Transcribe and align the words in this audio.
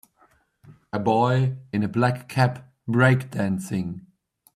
A 0.91 0.97
boy 0.97 1.57
in 1.71 1.83
a 1.83 1.87
black 1.87 2.27
cap 2.27 2.71
breakdancing 2.87 4.07